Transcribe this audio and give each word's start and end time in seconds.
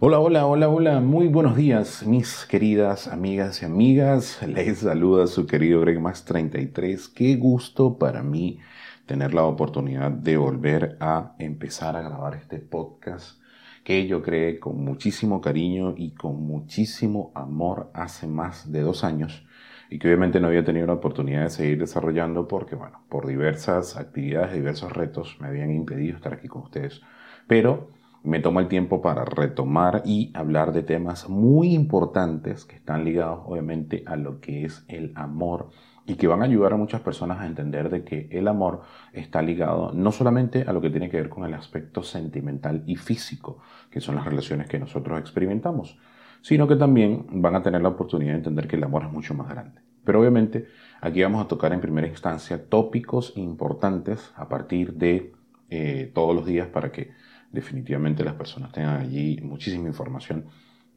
Hola, 0.00 0.20
hola, 0.20 0.46
hola, 0.46 0.68
hola, 0.68 1.00
muy 1.00 1.26
buenos 1.26 1.56
días, 1.56 2.06
mis 2.06 2.46
queridas 2.46 3.08
amigas 3.08 3.62
y 3.62 3.64
amigas. 3.64 4.40
Les 4.46 4.78
saluda 4.78 5.26
su 5.26 5.44
querido 5.44 5.80
Greg 5.80 5.98
Max 5.98 6.24
33. 6.24 7.08
Qué 7.08 7.34
gusto 7.34 7.98
para 7.98 8.22
mí 8.22 8.60
tener 9.06 9.34
la 9.34 9.42
oportunidad 9.42 10.12
de 10.12 10.36
volver 10.36 10.96
a 11.00 11.34
empezar 11.40 11.96
a 11.96 12.02
grabar 12.02 12.36
este 12.36 12.60
podcast 12.60 13.42
que 13.82 14.06
yo 14.06 14.22
creé 14.22 14.60
con 14.60 14.84
muchísimo 14.84 15.40
cariño 15.40 15.94
y 15.96 16.12
con 16.12 16.46
muchísimo 16.46 17.32
amor 17.34 17.90
hace 17.92 18.28
más 18.28 18.70
de 18.70 18.82
dos 18.82 19.02
años 19.02 19.44
y 19.90 19.98
que 19.98 20.06
obviamente 20.06 20.38
no 20.38 20.46
había 20.46 20.64
tenido 20.64 20.86
la 20.86 20.92
oportunidad 20.92 21.42
de 21.42 21.50
seguir 21.50 21.78
desarrollando 21.80 22.46
porque, 22.46 22.76
bueno, 22.76 23.02
por 23.08 23.26
diversas 23.26 23.96
actividades, 23.96 24.54
diversos 24.54 24.92
retos 24.92 25.38
me 25.40 25.48
habían 25.48 25.72
impedido 25.72 26.14
estar 26.14 26.34
aquí 26.34 26.46
con 26.46 26.62
ustedes. 26.62 27.00
Pero 27.48 27.97
me 28.28 28.40
tomo 28.40 28.60
el 28.60 28.68
tiempo 28.68 29.00
para 29.00 29.24
retomar 29.24 30.02
y 30.04 30.30
hablar 30.34 30.72
de 30.72 30.82
temas 30.82 31.30
muy 31.30 31.74
importantes 31.74 32.66
que 32.66 32.76
están 32.76 33.04
ligados 33.04 33.40
obviamente 33.46 34.02
a 34.06 34.16
lo 34.16 34.40
que 34.40 34.64
es 34.66 34.84
el 34.86 35.12
amor 35.14 35.70
y 36.04 36.16
que 36.16 36.26
van 36.26 36.42
a 36.42 36.44
ayudar 36.44 36.74
a 36.74 36.76
muchas 36.76 37.00
personas 37.00 37.40
a 37.40 37.46
entender 37.46 37.88
de 37.88 38.04
que 38.04 38.28
el 38.30 38.46
amor 38.48 38.82
está 39.14 39.40
ligado 39.40 39.92
no 39.94 40.12
solamente 40.12 40.62
a 40.62 40.74
lo 40.74 40.80
que 40.82 40.90
tiene 40.90 41.08
que 41.08 41.16
ver 41.16 41.30
con 41.30 41.44
el 41.44 41.54
aspecto 41.54 42.02
sentimental 42.02 42.82
y 42.86 42.96
físico, 42.96 43.60
que 43.90 44.00
son 44.00 44.16
las 44.16 44.26
relaciones 44.26 44.68
que 44.68 44.78
nosotros 44.78 45.18
experimentamos, 45.18 45.98
sino 46.42 46.68
que 46.68 46.76
también 46.76 47.26
van 47.30 47.56
a 47.56 47.62
tener 47.62 47.80
la 47.80 47.88
oportunidad 47.88 48.32
de 48.32 48.38
entender 48.38 48.68
que 48.68 48.76
el 48.76 48.84
amor 48.84 49.04
es 49.04 49.12
mucho 49.12 49.32
más 49.32 49.48
grande. 49.48 49.80
Pero 50.04 50.20
obviamente 50.20 50.66
aquí 51.00 51.22
vamos 51.22 51.44
a 51.44 51.48
tocar 51.48 51.72
en 51.72 51.80
primera 51.80 52.06
instancia 52.06 52.68
tópicos 52.68 53.32
importantes 53.36 54.32
a 54.36 54.48
partir 54.48 54.94
de 54.94 55.32
eh, 55.70 56.10
todos 56.14 56.34
los 56.34 56.44
días 56.44 56.68
para 56.68 56.92
que 56.92 57.10
definitivamente 57.50 58.24
las 58.24 58.34
personas 58.34 58.72
tengan 58.72 59.00
allí 59.00 59.40
muchísima 59.42 59.88
información 59.88 60.46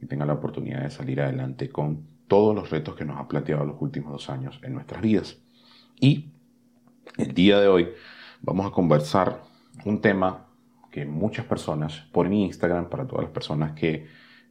y 0.00 0.06
tengan 0.06 0.28
la 0.28 0.34
oportunidad 0.34 0.82
de 0.82 0.90
salir 0.90 1.20
adelante 1.20 1.70
con 1.70 2.06
todos 2.28 2.54
los 2.54 2.70
retos 2.70 2.96
que 2.96 3.04
nos 3.04 3.18
ha 3.18 3.28
planteado 3.28 3.64
los 3.64 3.76
últimos 3.80 4.12
dos 4.12 4.30
años 4.30 4.58
en 4.62 4.74
nuestras 4.74 5.02
vidas. 5.02 5.38
Y 6.00 6.30
el 7.18 7.34
día 7.34 7.60
de 7.60 7.68
hoy 7.68 7.88
vamos 8.40 8.66
a 8.66 8.70
conversar 8.70 9.42
un 9.84 10.00
tema 10.00 10.46
que 10.90 11.06
muchas 11.06 11.46
personas 11.46 12.06
por 12.12 12.28
mi 12.28 12.44
Instagram, 12.44 12.88
para 12.88 13.06
todas 13.06 13.24
las 13.24 13.32
personas 13.32 13.72
que 13.72 14.06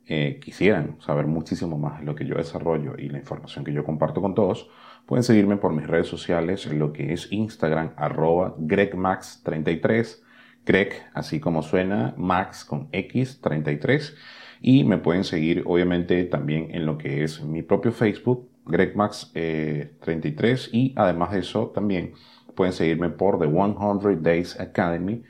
eh, 0.07 0.39
quisieran 0.43 0.97
saber 0.99 1.27
muchísimo 1.27 1.77
más 1.77 1.99
de 1.99 2.05
lo 2.05 2.15
que 2.15 2.25
yo 2.25 2.35
desarrollo 2.35 2.95
y 2.97 3.09
la 3.09 3.19
información 3.19 3.63
que 3.63 3.71
yo 3.71 3.83
comparto 3.83 4.21
con 4.21 4.33
todos, 4.33 4.69
pueden 5.05 5.23
seguirme 5.23 5.57
por 5.57 5.73
mis 5.73 5.87
redes 5.87 6.07
sociales, 6.07 6.65
lo 6.65 6.91
que 6.91 7.13
es 7.13 7.31
Instagram, 7.31 7.91
arroba 7.95 8.55
gregmax33, 8.57 10.21
Greg, 10.65 10.93
así 11.13 11.39
como 11.39 11.63
suena, 11.63 12.13
Max 12.17 12.65
con 12.65 12.87
X 12.91 13.39
33. 13.41 14.15
Y 14.61 14.83
me 14.83 14.97
pueden 14.97 15.23
seguir 15.23 15.63
obviamente 15.65 16.23
también 16.25 16.67
en 16.71 16.85
lo 16.85 16.97
que 16.97 17.23
es 17.23 17.43
mi 17.43 17.63
propio 17.63 17.91
Facebook, 17.91 18.47
GregMax33. 18.65 19.33
Eh, 19.33 20.69
y 20.71 20.93
además 20.95 21.31
de 21.31 21.39
eso 21.39 21.67
también 21.69 22.13
pueden 22.55 22.73
seguirme 22.73 23.09
por 23.09 23.39
The 23.39 23.47
100 23.47 24.21
Days 24.21 24.59
Academy 24.59 25.23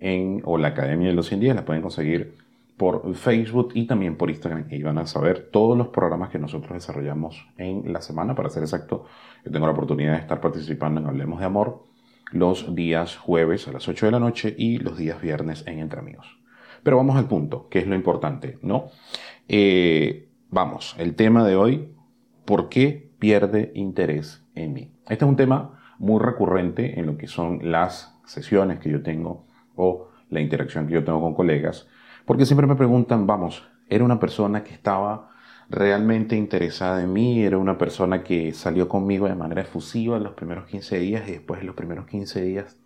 en, 0.00 0.40
o 0.44 0.56
la 0.56 0.68
Academia 0.68 1.08
de 1.08 1.14
los 1.14 1.26
100 1.26 1.40
días. 1.40 1.56
La 1.56 1.64
pueden 1.66 1.82
conseguir 1.82 2.34
por 2.78 3.14
Facebook 3.14 3.72
y 3.74 3.86
también 3.86 4.16
por 4.16 4.30
Instagram. 4.30 4.66
Y 4.70 4.82
van 4.82 4.96
a 4.98 5.06
saber 5.06 5.50
todos 5.50 5.76
los 5.76 5.88
programas 5.88 6.30
que 6.30 6.38
nosotros 6.38 6.72
desarrollamos 6.72 7.46
en 7.58 7.92
la 7.92 8.00
semana. 8.00 8.34
Para 8.34 8.48
ser 8.48 8.62
exacto, 8.62 9.04
yo 9.44 9.50
tengo 9.50 9.66
la 9.66 9.72
oportunidad 9.72 10.12
de 10.12 10.20
estar 10.20 10.40
participando 10.40 11.00
en 11.00 11.08
Hablemos 11.08 11.40
de 11.40 11.46
Amor 11.46 11.87
los 12.32 12.74
días 12.74 13.16
jueves 13.16 13.68
a 13.68 13.72
las 13.72 13.88
8 13.88 14.06
de 14.06 14.12
la 14.12 14.20
noche 14.20 14.54
y 14.56 14.78
los 14.78 14.98
días 14.98 15.20
viernes 15.20 15.64
en 15.66 15.78
Entre 15.78 16.00
Amigos. 16.00 16.38
Pero 16.82 16.96
vamos 16.96 17.16
al 17.16 17.28
punto, 17.28 17.68
que 17.68 17.80
es 17.80 17.86
lo 17.86 17.94
importante, 17.94 18.58
¿no? 18.62 18.86
Eh, 19.48 20.28
vamos, 20.50 20.94
el 20.98 21.14
tema 21.14 21.44
de 21.44 21.56
hoy, 21.56 21.94
¿por 22.44 22.68
qué 22.68 23.10
pierde 23.18 23.72
interés 23.74 24.46
en 24.54 24.72
mí? 24.72 24.92
Este 25.08 25.24
es 25.24 25.28
un 25.28 25.36
tema 25.36 25.80
muy 25.98 26.20
recurrente 26.20 26.98
en 26.98 27.06
lo 27.06 27.16
que 27.16 27.26
son 27.26 27.70
las 27.70 28.18
sesiones 28.24 28.78
que 28.78 28.90
yo 28.90 29.02
tengo 29.02 29.46
o 29.74 30.08
la 30.30 30.40
interacción 30.40 30.86
que 30.86 30.94
yo 30.94 31.04
tengo 31.04 31.20
con 31.20 31.34
colegas, 31.34 31.88
porque 32.26 32.44
siempre 32.44 32.66
me 32.66 32.76
preguntan, 32.76 33.26
vamos, 33.26 33.66
era 33.88 34.04
una 34.04 34.20
persona 34.20 34.62
que 34.62 34.74
estaba 34.74 35.30
realmente 35.68 36.36
interesada 36.36 37.02
en 37.02 37.12
mí, 37.12 37.42
era 37.42 37.58
una 37.58 37.78
persona 37.78 38.22
que 38.22 38.52
salió 38.52 38.88
conmigo 38.88 39.28
de 39.28 39.34
manera 39.34 39.62
efusiva 39.62 40.16
en 40.16 40.24
los 40.24 40.34
primeros 40.34 40.66
15 40.66 40.98
días 40.98 41.28
y 41.28 41.32
después 41.32 41.60
de 41.60 41.66
los 41.66 41.76
primeros 41.76 42.06
15 42.06 42.42
días 42.42 42.76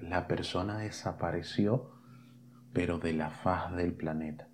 la 0.00 0.26
persona 0.26 0.78
desapareció, 0.78 1.90
pero 2.72 2.98
de 2.98 3.12
la 3.12 3.30
faz 3.30 3.74
del 3.76 3.92
planeta. 3.92 4.48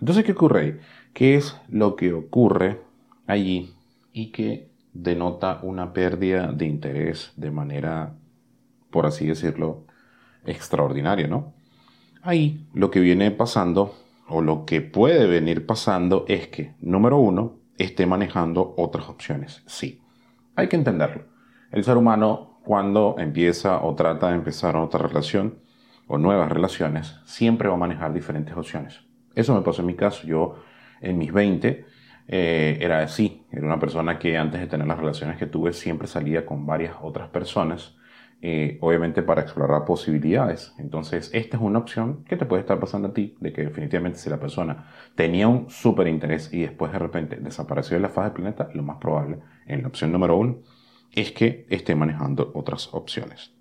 Entonces, 0.00 0.24
¿qué 0.24 0.32
ocurre 0.32 0.80
¿Qué 1.12 1.36
es 1.36 1.56
lo 1.68 1.96
que 1.96 2.12
ocurre 2.12 2.80
allí 3.26 3.72
y 4.12 4.32
que 4.32 4.68
denota 4.92 5.60
una 5.62 5.92
pérdida 5.92 6.52
de 6.52 6.66
interés 6.66 7.32
de 7.36 7.50
manera, 7.50 8.14
por 8.90 9.06
así 9.06 9.26
decirlo, 9.26 9.86
extraordinaria, 10.44 11.28
¿no? 11.28 11.54
Ahí 12.22 12.66
lo 12.74 12.90
que 12.90 13.00
viene 13.00 13.30
pasando 13.30 13.94
o 14.28 14.42
lo 14.42 14.64
que 14.64 14.80
puede 14.80 15.26
venir 15.26 15.66
pasando 15.66 16.24
es 16.28 16.48
que, 16.48 16.74
número 16.80 17.18
uno, 17.18 17.58
esté 17.78 18.06
manejando 18.06 18.74
otras 18.76 19.08
opciones. 19.08 19.62
Sí, 19.66 20.00
hay 20.56 20.68
que 20.68 20.76
entenderlo. 20.76 21.24
El 21.70 21.84
ser 21.84 21.96
humano, 21.96 22.60
cuando 22.64 23.16
empieza 23.18 23.82
o 23.82 23.94
trata 23.94 24.28
de 24.28 24.36
empezar 24.36 24.76
otra 24.76 25.06
relación 25.06 25.58
o 26.06 26.18
nuevas 26.18 26.50
relaciones, 26.50 27.16
siempre 27.24 27.68
va 27.68 27.74
a 27.74 27.78
manejar 27.78 28.12
diferentes 28.12 28.56
opciones. 28.56 29.00
Eso 29.34 29.54
me 29.54 29.62
pasó 29.62 29.82
en 29.82 29.86
mi 29.86 29.94
caso. 29.94 30.26
Yo, 30.26 30.56
en 31.00 31.18
mis 31.18 31.32
20, 31.32 31.84
eh, 32.28 32.78
era 32.80 33.00
así. 33.00 33.44
Era 33.50 33.66
una 33.66 33.80
persona 33.80 34.18
que 34.18 34.38
antes 34.38 34.60
de 34.60 34.66
tener 34.66 34.86
las 34.86 34.98
relaciones 34.98 35.36
que 35.36 35.46
tuve, 35.46 35.72
siempre 35.72 36.06
salía 36.06 36.46
con 36.46 36.64
varias 36.66 36.94
otras 37.02 37.28
personas 37.28 37.96
eh, 38.46 38.76
obviamente 38.82 39.22
para 39.22 39.40
explorar 39.40 39.86
posibilidades. 39.86 40.74
Entonces, 40.76 41.30
esta 41.32 41.56
es 41.56 41.62
una 41.62 41.78
opción 41.78 42.24
que 42.24 42.36
te 42.36 42.44
puede 42.44 42.60
estar 42.60 42.78
pasando 42.78 43.08
a 43.08 43.14
ti, 43.14 43.34
de 43.40 43.54
que 43.54 43.62
definitivamente 43.62 44.18
si 44.18 44.28
la 44.28 44.38
persona 44.38 44.90
tenía 45.14 45.48
un 45.48 45.70
súper 45.70 46.08
interés 46.08 46.52
y 46.52 46.60
después 46.60 46.92
de 46.92 46.98
repente 46.98 47.36
desapareció 47.36 47.96
de 47.96 48.02
la 48.02 48.10
faz 48.10 48.26
del 48.26 48.34
planeta, 48.34 48.68
lo 48.74 48.82
más 48.82 48.98
probable, 48.98 49.38
en 49.64 49.80
la 49.80 49.88
opción 49.88 50.12
número 50.12 50.36
uno, 50.36 50.58
es 51.10 51.32
que 51.32 51.64
esté 51.70 51.94
manejando 51.94 52.52
otras 52.54 52.92
opciones. 52.92 53.54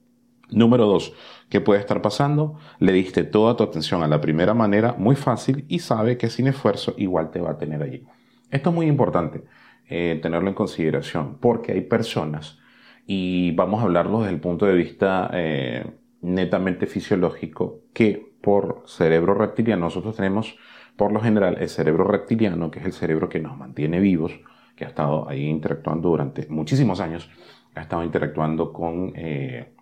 Número 0.49 0.85
dos, 0.85 1.13
¿qué 1.47 1.61
puede 1.61 1.79
estar 1.79 2.01
pasando? 2.01 2.59
Le 2.79 2.91
diste 2.91 3.23
toda 3.23 3.55
tu 3.55 3.63
atención 3.63 4.03
a 4.03 4.09
la 4.09 4.19
primera 4.19 4.53
manera, 4.53 4.95
muy 4.97 5.15
fácil, 5.15 5.63
y 5.69 5.79
sabe 5.79 6.17
que 6.17 6.29
sin 6.29 6.47
esfuerzo 6.47 6.93
igual 6.97 7.31
te 7.31 7.39
va 7.39 7.51
a 7.51 7.57
tener 7.57 7.81
allí. 7.81 8.03
Esto 8.51 8.71
es 8.71 8.75
muy 8.75 8.87
importante 8.87 9.45
eh, 9.87 10.19
tenerlo 10.21 10.49
en 10.49 10.55
consideración, 10.55 11.37
porque 11.39 11.71
hay 11.71 11.81
personas 11.81 12.59
y 13.05 13.51
vamos 13.51 13.81
a 13.81 13.83
hablarlo 13.83 14.19
desde 14.19 14.33
el 14.33 14.39
punto 14.39 14.65
de 14.65 14.73
vista 14.73 15.29
eh, 15.33 15.85
netamente 16.21 16.85
fisiológico, 16.87 17.81
que 17.93 18.33
por 18.41 18.83
cerebro 18.85 19.33
reptiliano 19.33 19.85
nosotros 19.85 20.15
tenemos 20.15 20.57
por 20.95 21.11
lo 21.11 21.19
general 21.19 21.57
el 21.59 21.69
cerebro 21.69 22.05
reptiliano, 22.05 22.71
que 22.71 22.79
es 22.79 22.85
el 22.85 22.93
cerebro 22.93 23.29
que 23.29 23.39
nos 23.39 23.57
mantiene 23.57 23.99
vivos, 23.99 24.33
que 24.75 24.85
ha 24.85 24.87
estado 24.87 25.27
ahí 25.27 25.45
interactuando 25.45 26.09
durante 26.09 26.47
muchísimos 26.49 26.99
años, 26.99 27.29
ha 27.75 27.81
estado 27.81 28.03
interactuando 28.03 28.71
con 28.71 29.13
eh, 29.15 29.73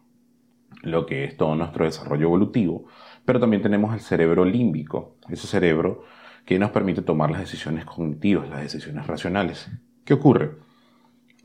lo 0.84 1.06
que 1.06 1.26
es 1.26 1.38
todo 1.38 1.56
nuestro 1.56 1.86
desarrollo 1.86 2.28
evolutivo, 2.28 2.86
pero 3.26 3.40
también 3.40 3.62
tenemos 3.62 3.94
el 3.94 4.00
cerebro 4.00 4.46
límbico, 4.46 5.18
ese 5.30 5.48
cerebro 5.48 6.04
que 6.46 6.58
nos 6.58 6.72
permite 6.72 7.02
tomar 7.02 7.30
las 7.30 7.42
decisiones 7.42 7.86
cognitivas, 7.86 8.50
las 8.50 8.62
decisiones 8.62 9.06
racionales. 9.06 9.70
¿Qué 10.06 10.14
ocurre? 10.14 10.52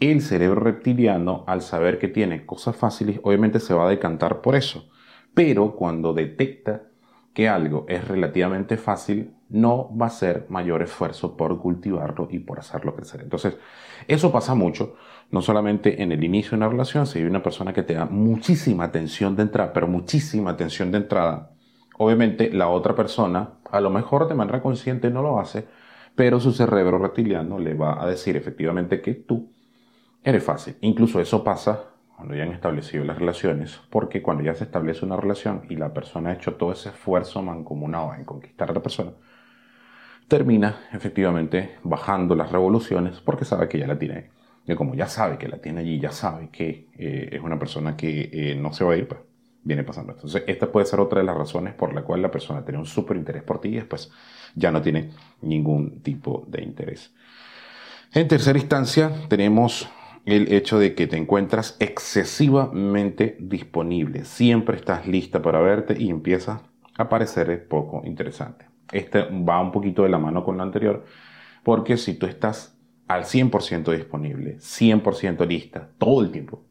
El 0.00 0.20
cerebro 0.20 0.60
reptiliano, 0.60 1.44
al 1.46 1.62
saber 1.62 1.98
que 1.98 2.08
tiene 2.08 2.44
cosas 2.44 2.76
fáciles, 2.76 3.20
obviamente 3.22 3.60
se 3.60 3.74
va 3.74 3.86
a 3.86 3.90
decantar 3.90 4.40
por 4.40 4.54
eso. 4.54 4.88
Pero 5.34 5.74
cuando 5.74 6.12
detecta 6.12 6.82
que 7.32 7.48
algo 7.48 7.84
es 7.88 8.06
relativamente 8.06 8.76
fácil, 8.76 9.34
no 9.48 9.94
va 9.96 10.06
a 10.06 10.08
hacer 10.08 10.46
mayor 10.48 10.82
esfuerzo 10.82 11.36
por 11.36 11.58
cultivarlo 11.60 12.28
y 12.30 12.38
por 12.38 12.58
hacerlo 12.58 12.94
crecer. 12.94 13.20
Entonces, 13.22 13.56
eso 14.08 14.32
pasa 14.32 14.54
mucho, 14.54 14.96
no 15.30 15.42
solamente 15.42 16.02
en 16.02 16.12
el 16.12 16.24
inicio 16.24 16.52
de 16.52 16.56
una 16.56 16.68
relación, 16.68 17.06
si 17.06 17.18
hay 17.18 17.24
una 17.24 17.42
persona 17.42 17.72
que 17.72 17.82
te 17.82 17.94
da 17.94 18.06
muchísima 18.06 18.84
atención 18.84 19.36
de 19.36 19.42
entrada, 19.42 19.72
pero 19.72 19.86
muchísima 19.86 20.52
atención 20.52 20.90
de 20.90 20.98
entrada, 20.98 21.50
obviamente 21.98 22.50
la 22.50 22.68
otra 22.68 22.94
persona, 22.94 23.54
a 23.70 23.80
lo 23.80 23.90
mejor 23.90 24.28
de 24.28 24.34
manera 24.34 24.62
consciente 24.62 25.10
no 25.10 25.22
lo 25.22 25.38
hace, 25.38 25.66
pero 26.14 26.40
su 26.40 26.52
cerebro 26.52 26.98
reptiliano 26.98 27.58
le 27.58 27.74
va 27.74 28.02
a 28.02 28.06
decir 28.06 28.36
efectivamente 28.36 29.02
que 29.02 29.14
tú 29.14 29.52
eres 30.26 30.42
fácil. 30.42 30.76
Incluso 30.80 31.20
eso 31.20 31.44
pasa 31.44 31.84
cuando 32.16 32.34
ya 32.34 32.42
han 32.42 32.52
establecido 32.52 33.04
las 33.04 33.16
relaciones, 33.16 33.80
porque 33.90 34.20
cuando 34.22 34.42
ya 34.42 34.54
se 34.54 34.64
establece 34.64 35.04
una 35.04 35.16
relación 35.16 35.62
y 35.70 35.76
la 35.76 35.94
persona 35.94 36.30
ha 36.30 36.32
hecho 36.32 36.54
todo 36.54 36.72
ese 36.72 36.88
esfuerzo 36.88 37.42
mancomunado 37.42 38.12
en 38.14 38.24
conquistar 38.24 38.70
a 38.70 38.74
la 38.74 38.82
persona, 38.82 39.12
termina 40.26 40.88
efectivamente 40.92 41.76
bajando 41.84 42.34
las 42.34 42.50
revoluciones 42.50 43.20
porque 43.20 43.44
sabe 43.44 43.68
que 43.68 43.78
ya 43.78 43.86
la 43.86 43.98
tiene. 43.98 44.30
Y 44.66 44.74
como 44.74 44.96
ya 44.96 45.06
sabe 45.06 45.38
que 45.38 45.46
la 45.46 45.58
tiene 45.58 45.82
allí, 45.82 46.00
ya 46.00 46.10
sabe 46.10 46.48
que 46.50 46.88
eh, 46.98 47.28
es 47.30 47.40
una 47.40 47.56
persona 47.56 47.96
que 47.96 48.28
eh, 48.32 48.56
no 48.56 48.72
se 48.72 48.84
va 48.84 48.94
a 48.94 48.96
ir, 48.96 49.06
pues 49.06 49.20
viene 49.62 49.84
pasando. 49.84 50.12
Entonces, 50.12 50.42
esta 50.48 50.72
puede 50.72 50.86
ser 50.86 50.98
otra 50.98 51.20
de 51.20 51.26
las 51.26 51.36
razones 51.36 51.74
por 51.74 51.94
la 51.94 52.02
cual 52.02 52.20
la 52.20 52.32
persona 52.32 52.64
tiene 52.64 52.80
un 52.80 52.86
súper 52.86 53.16
interés 53.16 53.44
por 53.44 53.60
ti 53.60 53.68
y 53.68 53.76
después 53.76 54.10
ya 54.56 54.72
no 54.72 54.82
tiene 54.82 55.10
ningún 55.42 56.02
tipo 56.02 56.44
de 56.48 56.62
interés. 56.64 57.14
En 58.12 58.26
tercera 58.26 58.58
instancia, 58.58 59.12
tenemos 59.28 59.88
el 60.26 60.52
hecho 60.52 60.78
de 60.78 60.94
que 60.94 61.06
te 61.06 61.16
encuentras 61.16 61.76
excesivamente 61.78 63.36
disponible. 63.38 64.24
Siempre 64.24 64.76
estás 64.76 65.06
lista 65.06 65.40
para 65.40 65.60
verte 65.60 65.96
y 65.98 66.10
empieza 66.10 66.62
a 66.98 67.08
parecer 67.08 67.66
poco 67.68 68.02
interesante. 68.04 68.66
Este 68.90 69.22
va 69.22 69.60
un 69.60 69.70
poquito 69.70 70.02
de 70.02 70.08
la 70.08 70.18
mano 70.18 70.44
con 70.44 70.56
lo 70.56 70.64
anterior, 70.64 71.04
porque 71.62 71.96
si 71.96 72.14
tú 72.14 72.26
estás 72.26 72.76
al 73.06 73.22
100% 73.22 73.92
disponible, 73.96 74.56
100% 74.58 75.46
lista, 75.46 75.90
todo 75.96 76.22
el 76.22 76.32
tiempo, 76.32 76.64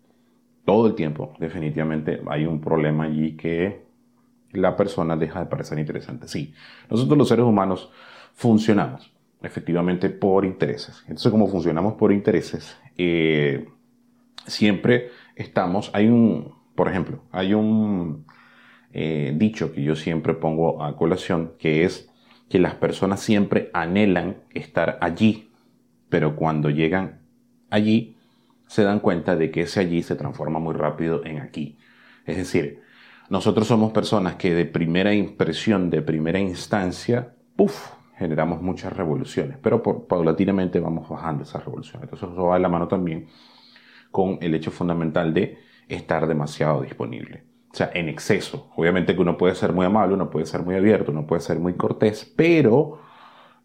todo 0.66 0.88
el 0.88 0.96
tiempo, 0.96 1.34
definitivamente 1.40 2.22
hay 2.28 2.46
un 2.46 2.60
problema 2.60 3.06
allí 3.06 3.38
que 3.38 3.86
la 4.52 4.76
persona 4.76 5.16
deja 5.16 5.40
de 5.40 5.46
parecer 5.46 5.80
interesante. 5.80 6.28
Sí, 6.28 6.54
nosotros 6.90 7.18
los 7.18 7.30
seres 7.30 7.46
humanos 7.46 7.90
funcionamos 8.34 9.15
efectivamente 9.42 10.10
por 10.10 10.46
intereses. 10.46 11.02
Entonces, 11.04 11.32
como 11.32 11.48
funcionamos 11.48 11.94
por 11.94 12.12
intereses, 12.12 12.78
eh, 12.98 13.68
siempre 14.48 15.10
estamos, 15.36 15.92
hay 15.94 16.08
un, 16.08 16.54
por 16.76 16.90
ejemplo, 16.90 17.24
hay 17.32 17.54
un 17.54 18.26
eh, 18.94 19.34
dicho 19.36 19.74
que 19.74 19.84
yo 19.84 19.96
siempre 19.96 20.34
pongo 20.34 20.84
a 20.84 20.96
colación, 20.96 21.54
que 21.60 21.84
es 21.84 22.10
que 22.50 22.60
las 22.60 22.76
personas 22.76 23.20
siempre 23.20 23.70
anhelan 23.74 24.38
estar 24.54 24.98
allí, 25.02 25.52
pero 26.10 26.36
cuando 26.36 26.70
llegan 26.70 27.22
allí, 27.70 28.18
se 28.68 28.84
dan 28.84 29.00
cuenta 29.00 29.36
de 29.36 29.52
que 29.52 29.62
ese 29.62 29.80
allí 29.80 30.04
se 30.04 30.16
transforma 30.16 30.60
muy 30.60 30.74
rápido 30.74 31.26
en 31.26 31.40
aquí. 31.40 31.78
Es 32.26 32.38
decir, 32.38 32.82
nosotros 33.30 33.68
somos 33.68 33.92
personas 33.92 34.36
que 34.36 34.54
de 34.54 34.66
primera 34.66 35.14
impresión, 35.14 35.90
de 35.90 36.02
primera 36.02 36.40
instancia, 36.40 37.34
puff, 37.56 37.95
generamos 38.18 38.62
muchas 38.62 38.94
revoluciones, 38.94 39.58
pero 39.62 39.84
por, 39.84 40.08
paulatinamente 40.08 40.80
vamos 40.80 41.10
bajando 41.10 41.44
esas 41.44 41.64
revoluciones. 41.66 42.04
Entonces 42.04 42.30
eso 42.30 42.46
va 42.46 42.56
de 42.56 42.62
la 42.62 42.70
mano 42.70 42.88
también 42.88 43.28
con 44.12 44.38
el 44.42 44.56
hecho 44.56 44.72
fundamental 44.72 45.34
de 45.34 45.58
estar 45.88 46.28
demasiado 46.28 46.82
disponible. 46.82 47.44
O 47.72 47.76
sea, 47.76 47.92
en 47.94 48.08
exceso. 48.08 48.72
Obviamente 48.78 49.16
que 49.16 49.22
uno 49.22 49.38
puede 49.38 49.54
ser 49.56 49.74
muy 49.74 49.86
amable, 49.86 50.14
uno 50.14 50.30
puede 50.30 50.46
ser 50.46 50.62
muy 50.62 50.76
abierto, 50.76 51.12
uno 51.12 51.28
puede 51.28 51.42
ser 51.42 51.60
muy 51.60 51.74
cortés, 51.74 52.32
pero 52.36 53.02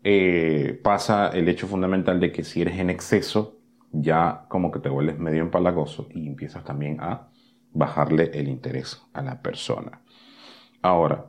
eh, 0.03 0.81
pasa 0.83 1.29
el 1.29 1.49
hecho 1.49 1.69
fundamental 1.69 2.19
de 2.19 2.33
que 2.33 2.43
si 2.43 2.63
eres 2.63 2.79
en 2.81 2.91
exceso, 2.91 3.59
ya 3.93 4.47
como 4.49 4.73
que 4.73 4.81
te 4.81 4.89
vuelves 4.89 5.19
medio 5.19 5.43
empalagoso 5.43 6.09
y 6.13 6.27
empiezas 6.27 6.65
también 6.65 7.01
a 7.01 7.29
bajarle 7.73 8.31
el 8.35 8.49
interés 8.49 9.01
a 9.13 9.23
la 9.23 9.43
persona. 9.43 10.01
Ahora, 10.83 11.27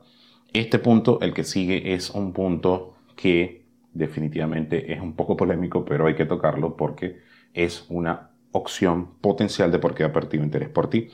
este 0.54 0.80
punto, 0.80 1.20
el 1.22 1.34
que 1.34 1.44
sigue, 1.44 1.94
es 1.94 2.10
un 2.10 2.34
punto 2.34 2.96
que 3.22 3.68
definitivamente 3.94 4.92
es 4.92 5.00
un 5.00 5.14
poco 5.14 5.38
polémico, 5.38 5.86
pero 5.86 6.08
hay 6.08 6.16
que 6.16 6.26
tocarlo 6.26 6.76
porque 6.76 7.20
es 7.54 7.86
una 7.90 8.32
opción 8.52 9.14
potencial 9.22 9.72
de 9.72 9.78
por 9.78 9.94
qué 9.94 10.04
ha 10.04 10.12
perdido 10.12 10.44
interés 10.44 10.70
por 10.70 10.90
ti. 10.90 11.10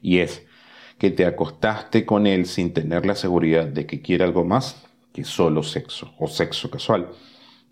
Y 0.00 0.18
es 0.18 0.44
que 0.98 1.12
te 1.12 1.24
acostaste 1.24 2.04
con 2.04 2.26
él 2.26 2.46
sin 2.46 2.72
tener 2.72 3.06
la 3.06 3.14
seguridad 3.14 3.66
de 3.66 3.86
que 3.86 4.02
quiere 4.02 4.24
algo 4.24 4.44
más 4.44 4.84
que 5.12 5.22
solo 5.22 5.62
sexo 5.62 6.12
o 6.18 6.26
sexo 6.26 6.68
casual. 6.68 7.10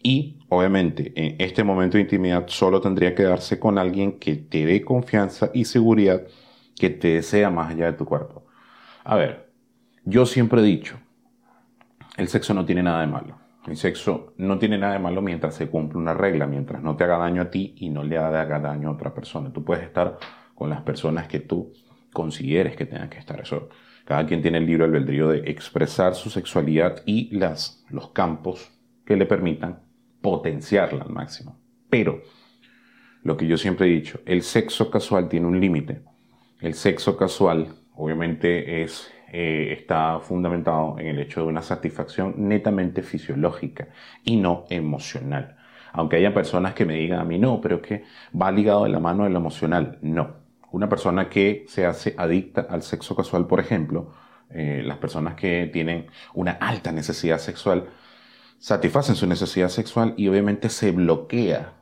Y 0.00 0.38
obviamente 0.48 1.12
en 1.16 1.34
este 1.40 1.64
momento 1.64 1.96
de 1.96 2.02
intimidad 2.02 2.44
solo 2.46 2.80
tendría 2.80 3.12
que 3.16 3.24
darse 3.24 3.58
con 3.58 3.76
alguien 3.76 4.20
que 4.20 4.36
te 4.36 4.64
dé 4.66 4.82
confianza 4.82 5.50
y 5.52 5.64
seguridad 5.64 6.22
que 6.78 6.90
te 6.90 7.08
desea 7.14 7.50
más 7.50 7.72
allá 7.72 7.86
de 7.86 7.98
tu 7.98 8.04
cuerpo. 8.04 8.46
A 9.02 9.16
ver, 9.16 9.50
yo 10.04 10.26
siempre 10.26 10.60
he 10.60 10.64
dicho, 10.64 10.96
el 12.16 12.28
sexo 12.28 12.54
no 12.54 12.64
tiene 12.64 12.84
nada 12.84 13.00
de 13.00 13.08
malo. 13.08 13.49
El 13.66 13.76
sexo 13.76 14.32
no 14.38 14.58
tiene 14.58 14.78
nada 14.78 14.94
de 14.94 14.98
malo 14.98 15.20
mientras 15.20 15.54
se 15.54 15.68
cumple 15.68 15.98
una 15.98 16.14
regla, 16.14 16.46
mientras 16.46 16.82
no 16.82 16.96
te 16.96 17.04
haga 17.04 17.18
daño 17.18 17.42
a 17.42 17.50
ti 17.50 17.74
y 17.76 17.90
no 17.90 18.02
le 18.02 18.16
haga 18.16 18.58
daño 18.58 18.88
a 18.88 18.92
otra 18.92 19.12
persona. 19.12 19.52
Tú 19.52 19.64
puedes 19.64 19.84
estar 19.84 20.18
con 20.54 20.70
las 20.70 20.82
personas 20.82 21.28
que 21.28 21.40
tú 21.40 21.72
consideres 22.12 22.76
que 22.76 22.86
tengan 22.86 23.10
que 23.10 23.18
estar. 23.18 23.40
Eso, 23.40 23.68
cada 24.04 24.26
quien 24.26 24.42
tiene 24.42 24.58
el 24.58 24.66
libre 24.66 24.84
albedrío 24.84 25.28
de 25.28 25.50
expresar 25.50 26.14
su 26.14 26.30
sexualidad 26.30 27.02
y 27.06 27.36
las, 27.36 27.84
los 27.90 28.10
campos 28.10 28.70
que 29.04 29.16
le 29.16 29.26
permitan 29.26 29.82
potenciarla 30.20 31.04
al 31.04 31.10
máximo. 31.10 31.60
Pero, 31.88 32.22
lo 33.22 33.36
que 33.36 33.46
yo 33.46 33.56
siempre 33.56 33.86
he 33.86 33.90
dicho, 33.90 34.20
el 34.24 34.42
sexo 34.42 34.90
casual 34.90 35.28
tiene 35.28 35.46
un 35.46 35.60
límite. 35.60 36.02
El 36.60 36.74
sexo 36.74 37.16
casual, 37.16 37.68
obviamente, 37.94 38.82
es, 38.82 39.10
eh, 39.32 39.72
está 39.78 40.18
fundamentado 40.20 40.98
en 40.98 41.06
el 41.06 41.20
hecho 41.20 41.40
de 41.40 41.46
una 41.46 41.62
satisfacción 41.62 42.34
netamente 42.36 43.02
fisiológica 43.02 43.88
y 44.24 44.36
no 44.36 44.64
emocional. 44.70 45.56
Aunque 45.92 46.16
haya 46.16 46.34
personas 46.34 46.74
que 46.74 46.84
me 46.84 46.94
digan 46.94 47.20
a 47.20 47.24
mí, 47.24 47.38
no, 47.38 47.60
pero 47.60 47.80
que 47.80 48.04
va 48.40 48.50
ligado 48.50 48.84
de 48.84 48.90
la 48.90 49.00
mano 49.00 49.24
de 49.24 49.30
lo 49.30 49.38
emocional. 49.38 49.98
No. 50.02 50.36
Una 50.72 50.88
persona 50.88 51.28
que 51.28 51.64
se 51.68 51.86
hace 51.86 52.14
adicta 52.16 52.66
al 52.68 52.82
sexo 52.82 53.16
casual, 53.16 53.46
por 53.46 53.60
ejemplo, 53.60 54.12
eh, 54.50 54.82
las 54.84 54.98
personas 54.98 55.34
que 55.34 55.68
tienen 55.72 56.06
una 56.34 56.52
alta 56.52 56.92
necesidad 56.92 57.38
sexual, 57.38 57.88
satisfacen 58.58 59.16
su 59.16 59.26
necesidad 59.26 59.68
sexual 59.68 60.14
y 60.16 60.28
obviamente 60.28 60.68
se 60.68 60.92
bloquea. 60.92 61.72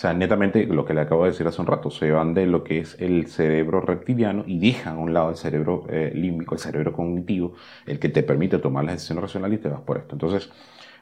O 0.00 0.02
sea, 0.02 0.14
netamente 0.14 0.64
lo 0.64 0.86
que 0.86 0.94
le 0.94 1.02
acabo 1.02 1.24
de 1.24 1.32
decir 1.32 1.46
hace 1.46 1.60
un 1.60 1.66
rato, 1.66 1.90
se 1.90 2.10
van 2.10 2.32
de 2.32 2.46
lo 2.46 2.64
que 2.64 2.78
es 2.78 2.96
el 3.00 3.26
cerebro 3.26 3.82
reptiliano 3.82 4.44
y 4.46 4.58
dejan 4.58 4.96
a 4.96 4.98
un 4.98 5.12
lado 5.12 5.28
el 5.28 5.36
cerebro 5.36 5.84
eh, 5.90 6.10
límbico, 6.14 6.54
el 6.54 6.58
cerebro 6.58 6.94
cognitivo, 6.94 7.52
el 7.84 7.98
que 7.98 8.08
te 8.08 8.22
permite 8.22 8.56
tomar 8.56 8.86
las 8.86 8.94
decisiones 8.94 9.24
racionales 9.24 9.58
y 9.58 9.62
te 9.62 9.68
vas 9.68 9.82
por 9.82 9.98
esto. 9.98 10.14
Entonces, 10.14 10.50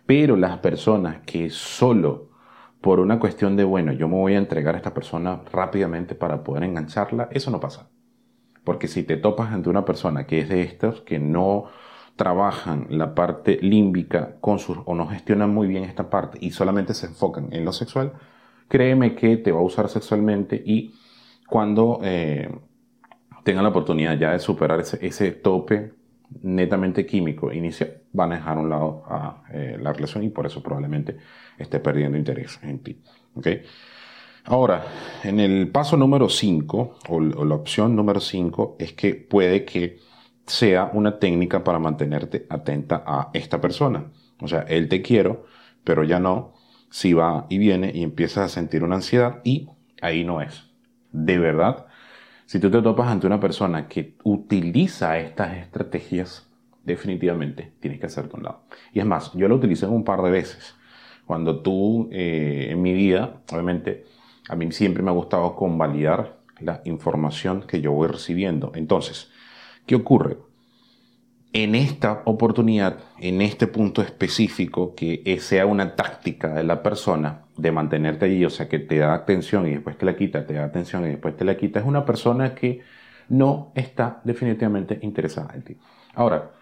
pero 0.04 0.34
las 0.34 0.58
personas 0.58 1.18
que 1.24 1.48
solo 1.48 2.30
por 2.80 2.98
una 2.98 3.20
cuestión 3.20 3.54
de, 3.54 3.62
bueno, 3.62 3.92
yo 3.92 4.08
me 4.08 4.16
voy 4.16 4.34
a 4.34 4.38
entregar 4.38 4.74
a 4.74 4.78
esta 4.78 4.94
persona 4.94 5.42
rápidamente 5.52 6.16
para 6.16 6.42
poder 6.42 6.64
engancharla, 6.64 7.28
eso 7.30 7.52
no 7.52 7.60
pasa. 7.60 7.90
Porque 8.64 8.88
si 8.88 9.04
te 9.04 9.16
topas 9.16 9.52
ante 9.52 9.70
una 9.70 9.84
persona 9.84 10.26
que 10.26 10.40
es 10.40 10.48
de 10.48 10.62
estos, 10.62 11.02
que 11.02 11.20
no 11.20 11.66
trabajan 12.16 12.88
la 12.90 13.14
parte 13.14 13.60
límbica 13.62 14.40
con 14.40 14.58
sus, 14.58 14.78
o 14.86 14.96
no 14.96 15.06
gestionan 15.06 15.54
muy 15.54 15.68
bien 15.68 15.84
esta 15.84 16.10
parte 16.10 16.38
y 16.40 16.50
solamente 16.50 16.94
se 16.94 17.06
enfocan 17.06 17.52
en 17.52 17.64
lo 17.64 17.72
sexual, 17.72 18.14
créeme 18.68 19.14
que 19.14 19.38
te 19.38 19.50
va 19.50 19.60
a 19.60 19.62
usar 19.62 19.88
sexualmente 19.88 20.62
y 20.64 20.94
cuando 21.48 22.00
eh, 22.02 22.48
tengan 23.42 23.64
la 23.64 23.70
oportunidad 23.70 24.18
ya 24.18 24.32
de 24.32 24.38
superar 24.38 24.80
ese, 24.80 25.32
tope 25.32 25.94
netamente 26.42 27.06
químico 27.06 27.50
inicial, 27.52 28.02
van 28.12 28.32
a 28.32 28.34
dejar 28.36 28.58
a 28.58 28.60
un 28.60 28.68
lado 28.68 29.02
a 29.06 29.44
eh, 29.50 29.78
la 29.80 29.92
relación 29.92 30.24
y 30.24 30.28
por 30.28 30.44
eso 30.46 30.62
probablemente 30.62 31.16
esté 31.56 31.80
perdiendo 31.80 32.18
interés 32.18 32.60
en 32.62 32.80
ti. 32.80 33.00
¿okay? 33.34 33.62
Ahora, 34.44 34.84
en 35.24 35.40
el 35.40 35.70
paso 35.70 35.96
número 35.96 36.28
5, 36.28 36.98
o, 37.08 37.16
o 37.16 37.44
la 37.44 37.54
opción 37.54 37.96
número 37.96 38.20
5, 38.20 38.76
es 38.78 38.92
que 38.92 39.14
puede 39.14 39.64
que 39.64 39.98
sea 40.46 40.90
una 40.92 41.18
técnica 41.18 41.64
para 41.64 41.78
mantenerte 41.78 42.46
atenta 42.48 43.02
a 43.06 43.30
esta 43.32 43.60
persona. 43.60 44.10
O 44.40 44.48
sea, 44.48 44.62
él 44.62 44.88
te 44.88 45.02
quiero, 45.02 45.46
pero 45.84 46.04
ya 46.04 46.18
no, 46.18 46.54
si 46.90 47.12
va 47.12 47.46
y 47.48 47.58
viene 47.58 47.92
y 47.94 48.02
empiezas 48.02 48.44
a 48.44 48.48
sentir 48.48 48.84
una 48.84 48.96
ansiedad 48.96 49.40
y 49.44 49.68
ahí 50.00 50.24
no 50.24 50.40
es. 50.40 50.64
De 51.12 51.38
verdad, 51.38 51.86
si 52.46 52.58
tú 52.58 52.70
te 52.70 52.82
topas 52.82 53.08
ante 53.08 53.26
una 53.26 53.40
persona 53.40 53.88
que 53.88 54.16
utiliza 54.24 55.18
estas 55.18 55.56
estrategias, 55.56 56.48
definitivamente 56.84 57.72
tienes 57.80 58.00
que 58.00 58.06
hacerte 58.06 58.36
un 58.36 58.44
lado. 58.44 58.62
Y 58.92 59.00
es 59.00 59.06
más, 59.06 59.32
yo 59.34 59.48
lo 59.48 59.56
utilicé 59.56 59.86
un 59.86 60.04
par 60.04 60.22
de 60.22 60.30
veces. 60.30 60.74
Cuando 61.26 61.60
tú, 61.60 62.08
eh, 62.10 62.68
en 62.70 62.80
mi 62.80 62.94
vida, 62.94 63.42
obviamente, 63.52 64.06
a 64.48 64.56
mí 64.56 64.72
siempre 64.72 65.02
me 65.02 65.10
ha 65.10 65.14
gustado 65.14 65.54
convalidar 65.54 66.38
la 66.60 66.80
información 66.84 67.64
que 67.66 67.80
yo 67.82 67.92
voy 67.92 68.08
recibiendo. 68.08 68.72
Entonces, 68.74 69.30
¿Qué 69.88 69.94
ocurre? 69.94 70.36
En 71.52 71.74
esta 71.74 72.22
oportunidad, 72.26 72.98
en 73.18 73.40
este 73.40 73.66
punto 73.66 74.02
específico, 74.02 74.94
que 74.94 75.38
sea 75.40 75.64
una 75.64 75.96
táctica 75.96 76.54
de 76.54 76.62
la 76.62 76.82
persona 76.82 77.46
de 77.56 77.72
mantenerte 77.72 78.26
allí, 78.26 78.44
o 78.44 78.50
sea, 78.50 78.68
que 78.68 78.78
te 78.78 78.98
da 78.98 79.14
atención 79.14 79.66
y 79.66 79.70
después 79.70 79.96
te 79.96 80.04
la 80.04 80.14
quita, 80.14 80.46
te 80.46 80.54
da 80.54 80.64
atención 80.64 81.04
y 81.06 81.08
después 81.08 81.36
te 81.36 81.44
la 81.44 81.56
quita, 81.56 81.80
es 81.80 81.86
una 81.86 82.04
persona 82.04 82.54
que 82.54 82.82
no 83.28 83.72
está 83.74 84.20
definitivamente 84.24 84.98
interesada 85.02 85.54
en 85.54 85.62
ti. 85.62 85.76
Ahora, 86.14 86.52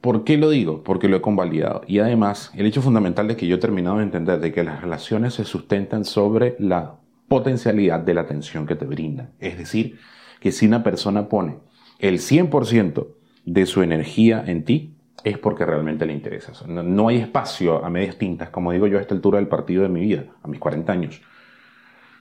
¿por 0.00 0.24
qué 0.24 0.38
lo 0.38 0.50
digo? 0.50 0.82
Porque 0.82 1.08
lo 1.08 1.16
he 1.16 1.20
convalidado. 1.20 1.82
Y 1.86 1.98
además, 1.98 2.50
el 2.54 2.66
hecho 2.66 2.82
fundamental 2.82 3.28
de 3.28 3.36
que 3.36 3.46
yo 3.46 3.56
he 3.56 3.60
terminado 3.60 3.98
de 3.98 4.04
entender 4.04 4.40
de 4.40 4.52
que 4.52 4.64
las 4.64 4.80
relaciones 4.80 5.34
se 5.34 5.44
sustentan 5.44 6.04
sobre 6.04 6.56
la 6.58 6.96
potencialidad 7.28 8.00
de 8.00 8.14
la 8.14 8.22
atención 8.22 8.66
que 8.66 8.76
te 8.76 8.86
brindan. 8.86 9.32
Es 9.38 9.58
decir, 9.58 9.98
que 10.40 10.52
si 10.52 10.66
una 10.66 10.82
persona 10.82 11.28
pone 11.28 11.58
el 11.98 12.18
100% 12.18 13.06
de 13.46 13.64
su 13.64 13.82
energía 13.82 14.44
en 14.46 14.64
ti, 14.64 14.96
es 15.24 15.38
porque 15.38 15.64
realmente 15.64 16.04
le 16.04 16.12
interesa. 16.12 16.52
No, 16.66 17.08
hay 17.08 17.16
espacio 17.16 17.84
a 17.84 17.88
medias 17.88 18.18
tintas, 18.18 18.50
como 18.50 18.72
digo 18.72 18.86
yo 18.86 18.98
a 18.98 19.00
esta 19.00 19.14
altura 19.14 19.38
del 19.38 19.48
partido 19.48 19.82
de 19.82 19.88
mi 19.88 20.00
vida, 20.00 20.24
a 20.42 20.48
mis 20.48 20.60
40 20.60 20.92
años. 20.92 21.22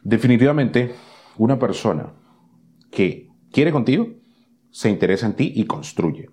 Definitivamente, 0.02 0.94
una 1.38 1.60
persona 1.60 2.14
que 2.92 3.28
quiere 3.52 3.72
contigo, 3.72 4.08
se 4.70 4.90
interesa 4.90 5.26
en 5.26 5.34
ti 5.34 5.52
y 5.56 5.66
construye. 5.66 6.30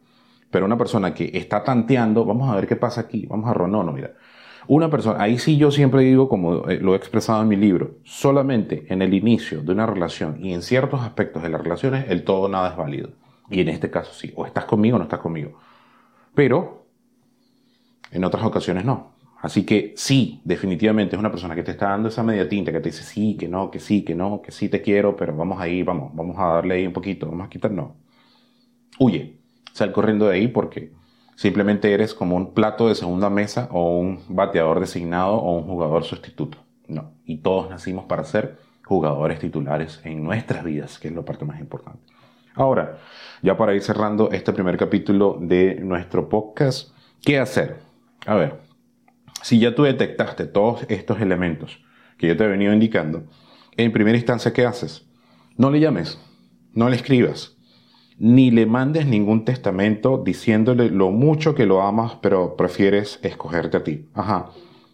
Pero 0.50 0.66
una 0.66 0.76
persona 0.76 1.14
que 1.14 1.30
está 1.34 1.64
tanteando, 1.64 2.24
vamos 2.24 2.50
a 2.50 2.54
ver 2.54 2.66
qué 2.66 2.76
pasa 2.76 3.00
aquí, 3.00 3.26
vamos 3.26 3.50
a 3.50 3.54
no, 3.66 3.82
no, 3.82 3.92
mira. 3.92 4.12
Una 4.68 4.90
persona, 4.90 5.20
ahí 5.20 5.38
sí 5.38 5.56
yo 5.56 5.70
siempre 5.70 6.02
digo, 6.02 6.28
como 6.28 6.68
eh, 6.68 6.78
lo 6.78 6.92
he 6.92 6.96
expresado 6.96 7.42
en 7.42 7.48
mi 7.48 7.56
libro, 7.56 7.96
solamente 8.04 8.86
en 8.88 9.02
el 9.02 9.12
inicio 9.14 9.62
de 9.62 9.72
una 9.72 9.86
relación 9.86 10.44
y 10.44 10.52
en 10.52 10.62
ciertos 10.62 11.00
aspectos 11.00 11.42
de 11.42 11.48
las 11.48 11.62
relaciones, 11.62 12.06
el 12.08 12.22
todo 12.24 12.48
nada 12.48 12.70
es 12.70 12.76
válido. 12.76 13.10
Y 13.52 13.60
en 13.60 13.68
este 13.68 13.90
caso 13.90 14.12
sí, 14.12 14.32
o 14.34 14.46
estás 14.46 14.64
conmigo 14.64 14.96
o 14.96 14.98
no 14.98 15.04
estás 15.04 15.20
conmigo. 15.20 15.58
Pero 16.34 16.86
en 18.10 18.24
otras 18.24 18.44
ocasiones 18.44 18.84
no. 18.84 19.12
Así 19.40 19.66
que 19.66 19.92
sí, 19.96 20.40
definitivamente 20.44 21.16
es 21.16 21.20
una 21.20 21.30
persona 21.30 21.56
que 21.56 21.64
te 21.64 21.72
está 21.72 21.88
dando 21.88 22.08
esa 22.08 22.22
media 22.22 22.48
tinta, 22.48 22.70
que 22.70 22.78
te 22.78 22.90
dice 22.90 23.02
sí, 23.02 23.36
que 23.36 23.48
no, 23.48 23.72
que 23.72 23.80
sí, 23.80 24.04
que 24.04 24.14
no, 24.14 24.40
que 24.40 24.52
sí 24.52 24.68
te 24.68 24.80
quiero, 24.82 25.16
pero 25.16 25.36
vamos 25.36 25.60
ahí, 25.60 25.82
vamos, 25.82 26.14
vamos 26.14 26.38
a 26.38 26.46
darle 26.54 26.76
ahí 26.76 26.86
un 26.86 26.92
poquito, 26.92 27.26
vamos 27.26 27.46
a 27.46 27.50
quitar, 27.50 27.72
no. 27.72 27.96
Huye, 29.00 29.40
sal 29.72 29.90
corriendo 29.92 30.28
de 30.28 30.36
ahí 30.36 30.48
porque 30.48 30.92
simplemente 31.34 31.92
eres 31.92 32.14
como 32.14 32.36
un 32.36 32.54
plato 32.54 32.88
de 32.88 32.94
segunda 32.94 33.30
mesa 33.30 33.68
o 33.72 33.98
un 33.98 34.20
bateador 34.28 34.78
designado 34.78 35.34
o 35.34 35.56
un 35.58 35.64
jugador 35.64 36.04
sustituto. 36.04 36.58
No, 36.86 37.12
y 37.24 37.38
todos 37.38 37.68
nacimos 37.68 38.04
para 38.04 38.22
ser 38.22 38.58
jugadores 38.84 39.40
titulares 39.40 40.00
en 40.04 40.22
nuestras 40.22 40.62
vidas, 40.62 40.98
que 40.98 41.08
es 41.08 41.14
la 41.14 41.22
parte 41.22 41.44
más 41.44 41.58
importante. 41.58 42.01
Ahora, 42.54 42.98
ya 43.42 43.56
para 43.56 43.74
ir 43.74 43.82
cerrando 43.82 44.30
este 44.30 44.52
primer 44.52 44.76
capítulo 44.76 45.38
de 45.40 45.76
nuestro 45.76 46.28
podcast, 46.28 46.90
¿qué 47.24 47.38
hacer? 47.38 47.78
A 48.26 48.34
ver, 48.34 48.60
si 49.42 49.58
ya 49.58 49.74
tú 49.74 49.84
detectaste 49.84 50.46
todos 50.46 50.84
estos 50.88 51.20
elementos 51.20 51.82
que 52.18 52.28
yo 52.28 52.36
te 52.36 52.44
he 52.44 52.48
venido 52.48 52.72
indicando, 52.72 53.24
en 53.76 53.90
primera 53.90 54.18
instancia, 54.18 54.52
¿qué 54.52 54.66
haces? 54.66 55.06
No 55.56 55.70
le 55.70 55.80
llames, 55.80 56.18
no 56.74 56.90
le 56.90 56.96
escribas, 56.96 57.56
ni 58.18 58.50
le 58.50 58.66
mandes 58.66 59.06
ningún 59.06 59.44
testamento 59.44 60.22
diciéndole 60.22 60.90
lo 60.90 61.10
mucho 61.10 61.54
que 61.54 61.66
lo 61.66 61.82
amas, 61.82 62.16
pero 62.20 62.56
prefieres 62.56 63.18
escogerte 63.22 63.78
a 63.78 63.84
ti. 63.84 64.08
Ajá. 64.14 64.50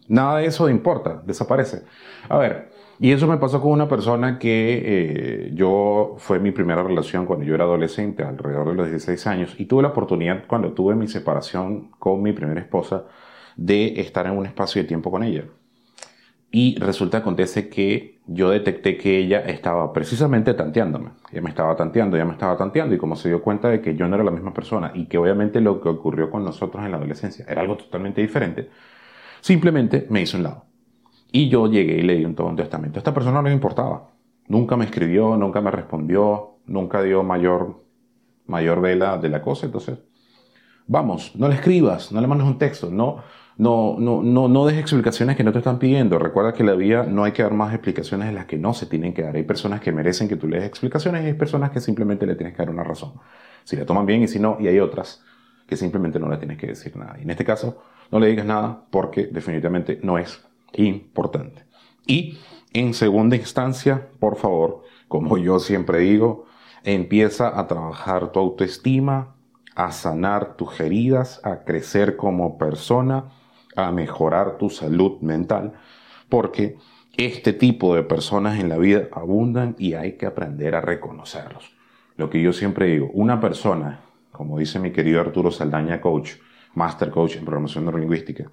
Nada 0.06 0.38
de 0.38 0.46
eso 0.46 0.70
importa, 0.70 1.22
desaparece. 1.26 1.82
A 2.28 2.38
ver, 2.38 2.70
y 3.00 3.12
eso 3.12 3.26
me 3.26 3.36
pasó 3.36 3.60
con 3.60 3.70
una 3.70 3.88
persona 3.88 4.38
que 4.38 4.82
eh, 4.84 5.50
yo 5.54 6.16
fue 6.18 6.40
mi 6.40 6.50
primera 6.50 6.82
relación 6.82 7.26
cuando 7.26 7.44
yo 7.44 7.54
era 7.54 7.64
adolescente, 7.64 8.24
alrededor 8.24 8.70
de 8.70 8.74
los 8.74 8.88
16 8.88 9.26
años, 9.28 9.54
y 9.58 9.66
tuve 9.66 9.82
la 9.82 9.88
oportunidad 9.90 10.44
cuando 10.46 10.72
tuve 10.72 10.96
mi 10.96 11.06
separación 11.06 11.90
con 11.98 12.22
mi 12.22 12.32
primera 12.32 12.60
esposa 12.60 13.04
de 13.56 14.00
estar 14.00 14.26
en 14.26 14.36
un 14.36 14.46
espacio 14.46 14.82
de 14.82 14.88
tiempo 14.88 15.10
con 15.10 15.22
ella. 15.22 15.44
Y 16.50 16.78
resulta, 16.78 17.18
acontece 17.18 17.68
que 17.68 18.20
yo 18.26 18.50
detecté 18.50 18.96
que 18.96 19.18
ella 19.18 19.40
estaba 19.40 19.92
precisamente 19.92 20.54
tanteándome. 20.54 21.10
Ella 21.30 21.42
me 21.42 21.50
estaba 21.50 21.76
tanteando, 21.76 22.16
ella 22.16 22.24
me 22.24 22.32
estaba 22.32 22.56
tanteando 22.56 22.94
y 22.94 22.98
como 22.98 23.16
se 23.16 23.28
dio 23.28 23.42
cuenta 23.42 23.68
de 23.68 23.80
que 23.80 23.94
yo 23.94 24.08
no 24.08 24.14
era 24.16 24.24
la 24.24 24.30
misma 24.30 24.54
persona 24.54 24.92
y 24.94 25.06
que 25.06 25.18
obviamente 25.18 25.60
lo 25.60 25.80
que 25.80 25.88
ocurrió 25.90 26.30
con 26.30 26.44
nosotros 26.44 26.84
en 26.84 26.90
la 26.90 26.96
adolescencia 26.96 27.44
era 27.48 27.60
algo 27.60 27.76
totalmente 27.76 28.22
diferente, 28.22 28.70
simplemente 29.40 30.06
me 30.08 30.22
hizo 30.22 30.38
un 30.38 30.44
lado. 30.44 30.67
Y 31.30 31.48
yo 31.48 31.66
llegué 31.66 31.98
y 31.98 32.02
le 32.02 32.24
un, 32.24 32.34
todo 32.34 32.46
un 32.46 32.56
testamento. 32.56 32.98
A 32.98 33.00
esta 33.00 33.14
persona 33.14 33.42
no 33.42 33.48
le 33.48 33.54
importaba. 33.54 34.10
Nunca 34.48 34.76
me 34.76 34.84
escribió, 34.84 35.36
nunca 35.36 35.60
me 35.60 35.70
respondió, 35.70 36.56
nunca 36.66 37.02
dio 37.02 37.22
mayor, 37.22 37.82
mayor 38.46 38.80
vela 38.80 39.18
de 39.18 39.28
la 39.28 39.42
cosa. 39.42 39.66
Entonces, 39.66 39.98
vamos, 40.86 41.36
no 41.36 41.48
le 41.48 41.54
escribas, 41.54 42.10
no 42.12 42.20
le 42.20 42.26
mandes 42.26 42.46
un 42.46 42.56
texto, 42.56 42.90
no, 42.90 43.18
no, 43.58 43.96
no, 43.98 44.22
no, 44.22 44.48
no 44.48 44.66
des 44.66 44.78
explicaciones 44.78 45.36
que 45.36 45.44
no 45.44 45.52
te 45.52 45.58
están 45.58 45.78
pidiendo. 45.78 46.18
Recuerda 46.18 46.54
que 46.54 46.64
la 46.64 46.74
vida 46.74 47.04
no 47.04 47.24
hay 47.24 47.32
que 47.32 47.42
dar 47.42 47.52
más 47.52 47.74
explicaciones 47.74 48.28
de 48.28 48.32
las 48.32 48.46
que 48.46 48.56
no 48.56 48.72
se 48.72 48.86
tienen 48.86 49.12
que 49.12 49.22
dar. 49.22 49.36
Hay 49.36 49.42
personas 49.42 49.80
que 49.80 49.92
merecen 49.92 50.28
que 50.28 50.36
tú 50.36 50.48
le 50.48 50.58
des 50.58 50.66
explicaciones 50.66 51.24
y 51.24 51.26
hay 51.26 51.34
personas 51.34 51.70
que 51.70 51.80
simplemente 51.80 52.26
le 52.26 52.36
tienes 52.36 52.54
que 52.54 52.62
dar 52.62 52.70
una 52.70 52.84
razón. 52.84 53.12
Si 53.64 53.76
la 53.76 53.84
toman 53.84 54.06
bien 54.06 54.22
y 54.22 54.28
si 54.28 54.38
no, 54.38 54.56
y 54.58 54.68
hay 54.68 54.78
otras 54.78 55.22
que 55.66 55.76
simplemente 55.76 56.18
no 56.18 56.28
le 56.30 56.38
tienes 56.38 56.56
que 56.56 56.68
decir 56.68 56.96
nada. 56.96 57.16
Y 57.18 57.24
en 57.24 57.30
este 57.30 57.44
caso, 57.44 57.82
no 58.10 58.18
le 58.18 58.28
digas 58.28 58.46
nada 58.46 58.84
porque 58.90 59.26
definitivamente 59.26 60.00
no 60.02 60.16
es 60.16 60.47
importante. 60.74 61.64
Y 62.06 62.38
en 62.72 62.94
segunda 62.94 63.36
instancia, 63.36 64.08
por 64.18 64.36
favor, 64.36 64.82
como 65.08 65.38
yo 65.38 65.58
siempre 65.58 66.00
digo, 66.00 66.46
empieza 66.84 67.58
a 67.58 67.66
trabajar 67.66 68.32
tu 68.32 68.40
autoestima, 68.40 69.34
a 69.74 69.92
sanar 69.92 70.56
tus 70.56 70.80
heridas, 70.80 71.40
a 71.44 71.64
crecer 71.64 72.16
como 72.16 72.58
persona 72.58 73.30
a 73.78 73.92
mejorar 73.92 74.58
tu 74.58 74.70
salud 74.70 75.20
mental, 75.20 75.74
porque 76.28 76.76
este 77.16 77.52
tipo 77.52 77.94
de 77.94 78.02
personas 78.02 78.58
en 78.58 78.68
la 78.68 78.76
vida 78.76 79.08
abundan 79.12 79.76
y 79.78 79.94
hay 79.94 80.12
que 80.12 80.26
aprender 80.26 80.74
a 80.74 80.80
reconocerlos. 80.80 81.76
Lo 82.16 82.28
que 82.28 82.42
yo 82.42 82.52
siempre 82.52 82.86
digo, 82.86 83.10
una 83.12 83.40
persona, 83.40 84.00
como 84.32 84.58
dice 84.58 84.78
mi 84.78 84.90
querido 84.90 85.20
Arturo 85.20 85.50
Saldaña, 85.50 86.00
coach, 86.00 86.32
master 86.74 87.10
coach 87.10 87.36
en 87.36 87.44
programación 87.44 87.84
neurolingüística, 87.84 88.50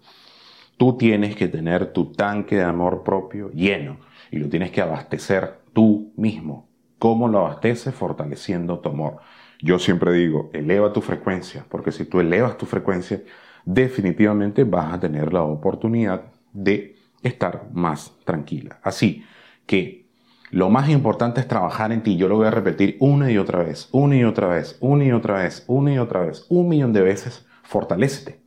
tú 0.77 0.97
tienes 0.97 1.35
que 1.35 1.47
tener 1.47 1.93
tu 1.93 2.11
tanque 2.11 2.57
de 2.57 2.63
amor 2.63 3.03
propio 3.03 3.51
lleno 3.51 3.97
y 4.31 4.37
lo 4.37 4.49
tienes 4.49 4.71
que 4.71 4.81
abastecer 4.81 5.59
tú 5.73 6.11
mismo. 6.15 6.67
¿Cómo 6.99 7.27
lo 7.27 7.39
abasteces? 7.39 7.93
Fortaleciendo 7.93 8.79
tu 8.79 8.89
amor. 8.89 9.17
Yo 9.61 9.79
siempre 9.79 10.13
digo, 10.13 10.49
eleva 10.53 10.93
tu 10.93 11.01
frecuencia, 11.01 11.65
porque 11.69 11.91
si 11.91 12.05
tú 12.05 12.19
elevas 12.19 12.57
tu 12.57 12.65
frecuencia, 12.65 13.21
definitivamente 13.65 14.63
vas 14.63 14.93
a 14.93 14.99
tener 14.99 15.33
la 15.33 15.43
oportunidad 15.43 16.23
de 16.53 16.95
estar 17.23 17.69
más 17.73 18.13
tranquila. 18.23 18.79
Así 18.83 19.23
que 19.65 20.05
lo 20.51 20.69
más 20.69 20.89
importante 20.89 21.41
es 21.41 21.47
trabajar 21.47 21.91
en 21.91 22.03
ti. 22.03 22.17
Yo 22.17 22.27
lo 22.27 22.37
voy 22.37 22.47
a 22.47 22.51
repetir 22.51 22.97
una 22.99 23.31
y 23.31 23.37
otra 23.37 23.63
vez, 23.63 23.89
una 23.91 24.15
y 24.15 24.23
otra 24.23 24.47
vez, 24.47 24.77
una 24.79 25.03
y 25.03 25.11
otra 25.11 25.39
vez, 25.39 25.63
una 25.67 25.93
y 25.93 25.97
otra 25.97 26.21
vez, 26.21 26.45
un 26.49 26.69
millón 26.69 26.93
de 26.93 27.01
veces. 27.01 27.45
Fortalécete. 27.63 28.39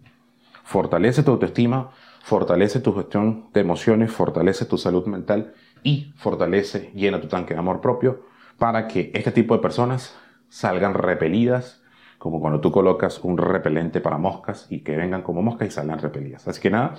Fortalece 0.64 1.22
tu 1.22 1.32
autoestima, 1.32 1.90
fortalece 2.28 2.80
tu 2.80 2.92
gestión 2.92 3.46
de 3.54 3.62
emociones, 3.62 4.12
fortalece 4.12 4.66
tu 4.66 4.76
salud 4.76 5.06
mental 5.06 5.54
y 5.82 6.12
fortalece, 6.16 6.90
llena 6.94 7.22
tu 7.22 7.26
tanque 7.26 7.54
de 7.54 7.60
amor 7.60 7.80
propio 7.80 8.26
para 8.58 8.86
que 8.86 9.10
este 9.14 9.32
tipo 9.32 9.54
de 9.54 9.62
personas 9.62 10.14
salgan 10.50 10.92
repelidas 10.92 11.82
como 12.18 12.38
cuando 12.38 12.60
tú 12.60 12.70
colocas 12.70 13.20
un 13.24 13.38
repelente 13.38 14.02
para 14.02 14.18
moscas 14.18 14.66
y 14.68 14.80
que 14.80 14.94
vengan 14.94 15.22
como 15.22 15.40
moscas 15.40 15.68
y 15.68 15.70
salgan 15.70 16.00
repelidas. 16.00 16.46
Así 16.46 16.60
que 16.60 16.68
nada, 16.68 16.96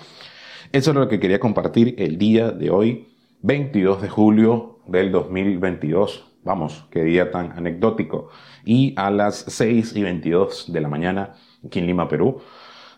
eso 0.72 0.90
es 0.90 0.98
lo 0.98 1.08
que 1.08 1.20
quería 1.20 1.40
compartir 1.40 1.94
el 2.00 2.18
día 2.18 2.50
de 2.50 2.72
hoy, 2.72 3.10
22 3.44 4.02
de 4.02 4.10
julio 4.10 4.80
del 4.88 5.12
2022. 5.12 6.26
Vamos, 6.44 6.88
qué 6.90 7.04
día 7.04 7.30
tan 7.30 7.52
anecdótico. 7.52 8.30
Y 8.66 8.96
a 8.98 9.12
las 9.12 9.46
6 9.48 9.96
y 9.96 10.02
22 10.02 10.74
de 10.74 10.82
la 10.82 10.90
mañana 10.90 11.36
aquí 11.64 11.78
en 11.78 11.86
Lima, 11.86 12.08
Perú. 12.08 12.42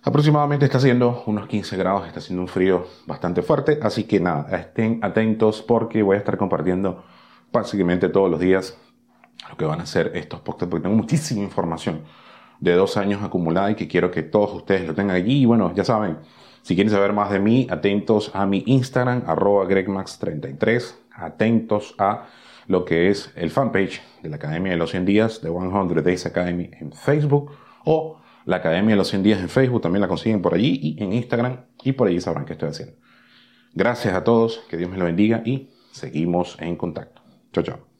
Aproximadamente 0.03 0.65
está 0.65 0.79
haciendo 0.79 1.22
unos 1.27 1.48
15 1.48 1.77
grados, 1.77 2.08
está 2.08 2.20
haciendo 2.20 2.41
un 2.41 2.48
frío 2.48 2.88
bastante 3.05 3.43
fuerte, 3.43 3.77
así 3.84 4.05
que 4.05 4.20
nada, 4.20 4.48
estén 4.58 5.00
atentos 5.03 5.62
porque 5.62 6.01
voy 6.01 6.15
a 6.15 6.20
estar 6.20 6.38
compartiendo 6.38 7.03
básicamente 7.51 8.10
todos 8.10 8.31
los 8.31 8.39
días 8.39 8.79
lo 9.48 9.58
que 9.58 9.65
van 9.65 9.79
a 9.79 9.84
hacer 9.84 10.12
estos 10.15 10.39
podcasts, 10.39 10.72
porque 10.72 10.84
tengo 10.84 10.96
muchísima 10.96 11.41
información 11.41 12.01
de 12.60 12.74
dos 12.74 12.98
años 12.98 13.22
acumulada 13.22 13.70
y 13.70 13.75
que 13.75 13.88
quiero 13.88 14.10
que 14.10 14.24
todos 14.24 14.51
ustedes 14.53 14.88
lo 14.88 14.96
tengan 14.96 15.15
allí. 15.15 15.43
Y 15.43 15.46
bueno, 15.46 15.72
ya 15.75 15.84
saben, 15.84 16.17
si 16.63 16.74
quieren 16.74 16.91
saber 16.91 17.13
más 17.13 17.29
de 17.29 17.39
mí, 17.39 17.67
atentos 17.70 18.31
a 18.34 18.48
mi 18.48 18.63
Instagram, 18.65 19.24
arroba 19.27 19.65
gregmax33, 19.65 20.96
atentos 21.13 21.93
a 22.00 22.25
lo 22.65 22.86
que 22.86 23.10
es 23.10 23.31
el 23.36 23.51
fanpage 23.51 24.01
de 24.24 24.29
la 24.29 24.38
Academia 24.38 24.72
de 24.72 24.77
los 24.79 24.89
100 24.89 25.05
Días 25.05 25.41
de 25.41 25.50
100 25.50 26.03
Days 26.03 26.25
Academy 26.25 26.72
en 26.79 26.91
Facebook 26.91 27.51
o 27.86 28.21
la 28.45 28.57
Academia 28.57 28.91
de 28.91 28.95
los 28.98 29.07
100 29.10 29.24
Días 29.24 29.39
en 29.39 29.50
Facebook, 29.50 29.81
también 29.81 30.01
la 30.01 30.07
consiguen 30.07 30.41
por 30.41 30.53
allí 30.53 30.79
y 30.81 31.03
en 31.03 31.13
Instagram 31.13 31.65
y 31.83 31.93
por 31.93 32.07
allí 32.07 32.19
sabrán 32.19 32.45
qué 32.45 32.53
estoy 32.53 32.69
haciendo. 32.69 32.95
Gracias 33.74 34.13
a 34.13 34.24
todos, 34.24 34.63
que 34.69 34.77
Dios 34.77 34.89
me 34.89 34.98
lo 34.98 35.05
bendiga 35.05 35.41
y 35.45 35.69
seguimos 35.91 36.57
en 36.60 36.75
contacto. 36.75 37.21
Chao, 37.53 37.63
chao. 37.63 37.90